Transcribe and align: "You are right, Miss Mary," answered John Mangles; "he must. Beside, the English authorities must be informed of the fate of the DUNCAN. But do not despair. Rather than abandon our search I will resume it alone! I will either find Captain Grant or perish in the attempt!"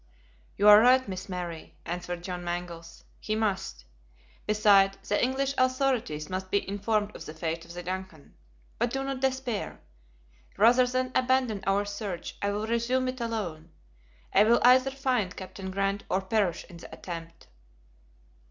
"You 0.57 0.67
are 0.67 0.79
right, 0.79 1.07
Miss 1.07 1.29
Mary," 1.29 1.75
answered 1.85 2.23
John 2.23 2.43
Mangles; 2.43 3.03
"he 3.19 3.35
must. 3.35 3.85
Beside, 4.47 4.97
the 5.03 5.23
English 5.23 5.53
authorities 5.59 6.27
must 6.27 6.49
be 6.49 6.67
informed 6.67 7.15
of 7.15 7.23
the 7.27 7.35
fate 7.35 7.65
of 7.65 7.75
the 7.75 7.83
DUNCAN. 7.83 8.33
But 8.79 8.89
do 8.89 9.03
not 9.03 9.21
despair. 9.21 9.79
Rather 10.57 10.87
than 10.87 11.11
abandon 11.13 11.63
our 11.67 11.85
search 11.85 12.35
I 12.41 12.49
will 12.51 12.65
resume 12.65 13.09
it 13.09 13.21
alone! 13.21 13.69
I 14.33 14.43
will 14.43 14.59
either 14.63 14.89
find 14.89 15.35
Captain 15.37 15.69
Grant 15.69 16.03
or 16.09 16.19
perish 16.21 16.65
in 16.67 16.77
the 16.77 16.91
attempt!" 16.91 17.49